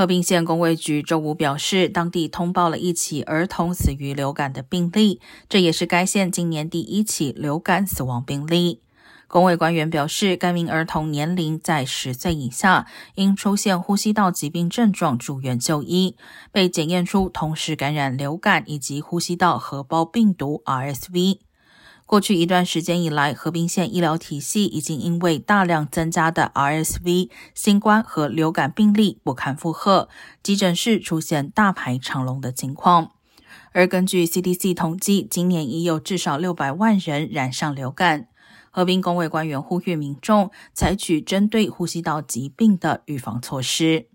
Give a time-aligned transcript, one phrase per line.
[0.00, 8.80] 鹤滨县公卫局周五表示，当地通报了一起儿童死于流感的病例，这也是该县今年第一起流感死亡病例。
[9.28, 16.16] 公卫官员表示，该名儿童年龄在十岁以下，因出现呼吸道疾病症状住院就医，
[16.50, 21.40] 被检验出同时感染流感以及呼吸道合胞病毒 RSV。
[22.10, 30.08] 过去一段时间以来，河滨县医疗体系已经因为大量增加的 RSV 新冠和流感病例不堪负荷，
[30.42, 33.12] 急诊室出现大排长龙的情况。
[33.70, 38.26] 而根据 CDC 统计，今年已有至少六百万人染上流感。
[38.72, 44.09] 河滨公卫官员呼吁民众采取针对呼吸道疾病的预防措施。